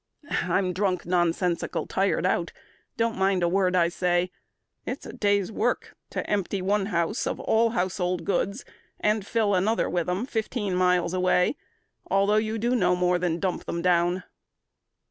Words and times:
_""I'm 0.49 0.73
drunk 0.73 1.05
nonsensical 1.05 1.85
tired 1.85 2.25
out; 2.25 2.51
Don't 2.97 3.19
mind 3.19 3.43
a 3.43 3.47
word 3.47 3.75
I 3.75 3.87
say. 3.89 4.31
It's 4.83 5.05
a 5.05 5.13
day's 5.13 5.51
work 5.51 5.95
To 6.09 6.27
empty 6.27 6.59
one 6.59 6.87
house 6.87 7.27
of 7.27 7.39
all 7.39 7.69
household 7.77 8.25
goods 8.25 8.65
And 8.99 9.23
fill 9.23 9.53
another 9.53 9.87
with 9.87 10.09
'em 10.09 10.25
fifteen 10.25 10.73
miles 10.73 11.13
away, 11.13 11.55
Although 12.09 12.37
you 12.37 12.57
do 12.57 12.75
no 12.75 12.95
more 12.95 13.19
than 13.19 13.39
dump 13.39 13.65
them 13.65 13.83
down." 13.83 14.23